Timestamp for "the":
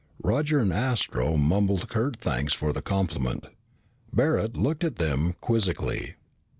2.73-2.81